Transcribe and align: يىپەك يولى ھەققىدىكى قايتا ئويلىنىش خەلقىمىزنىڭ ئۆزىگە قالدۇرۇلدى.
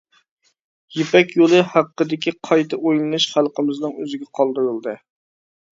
يىپەك 0.95 1.35
يولى 1.41 1.59
ھەققىدىكى 1.75 2.33
قايتا 2.49 2.81
ئويلىنىش 2.81 3.29
خەلقىمىزنىڭ 3.37 3.97
ئۆزىگە 4.01 4.31
قالدۇرۇلدى. 4.41 4.99